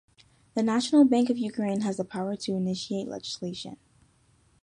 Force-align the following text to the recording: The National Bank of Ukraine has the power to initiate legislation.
The 0.55 0.63
National 0.63 1.05
Bank 1.05 1.29
of 1.29 1.37
Ukraine 1.37 1.81
has 1.81 1.97
the 1.97 2.03
power 2.03 2.35
to 2.35 2.55
initiate 2.55 3.07
legislation. 3.07 3.77